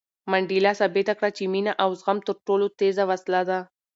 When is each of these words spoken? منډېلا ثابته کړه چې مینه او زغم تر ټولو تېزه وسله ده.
منډېلا 0.31 0.71
ثابته 0.79 1.13
کړه 1.17 1.29
چې 1.37 1.43
مینه 1.53 1.73
او 1.83 1.89
زغم 1.99 2.17
تر 2.27 2.35
ټولو 2.47 2.65
تېزه 2.79 3.03
وسله 3.11 3.41
ده. 3.49 3.59